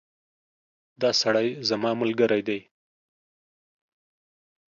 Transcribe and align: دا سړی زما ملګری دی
دا 1.01 1.09
سړی 1.21 1.47
زما 1.69 1.91
ملګری 2.01 2.41
دی 2.47 2.59